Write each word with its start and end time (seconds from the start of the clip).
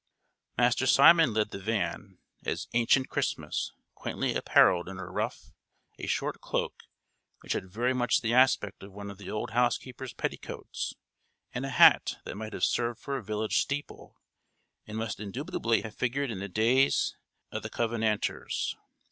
[O] 0.57 0.63
Master 0.63 0.87
Simon 0.87 1.31
led 1.31 1.51
the 1.51 1.59
van, 1.59 2.17
as 2.43 2.67
"Ancient 2.73 3.07
Christmas," 3.07 3.71
quaintly 3.93 4.33
apparelled 4.33 4.89
in 4.89 4.97
a 4.97 5.05
ruff, 5.05 5.51
a 5.99 6.07
short 6.07 6.41
cloak, 6.41 6.85
which 7.41 7.53
had 7.53 7.69
very 7.69 7.93
much 7.93 8.21
the 8.21 8.33
aspect 8.33 8.81
of 8.81 8.91
one 8.91 9.11
of 9.11 9.19
the 9.19 9.29
old 9.29 9.51
housekeeper's 9.51 10.13
petticoats, 10.13 10.95
and 11.53 11.67
a 11.67 11.69
hat 11.69 12.15
that 12.23 12.33
might 12.33 12.53
have 12.53 12.63
served 12.63 12.99
for 12.99 13.15
a 13.15 13.23
village 13.23 13.61
steeple, 13.61 14.17
and 14.87 14.97
must 14.97 15.19
indubitably 15.19 15.83
have 15.83 15.93
figured 15.93 16.31
in 16.31 16.39
the 16.39 16.49
days 16.49 17.15
of 17.51 17.61
the 17.61 17.69
Covenanters. 17.69 18.75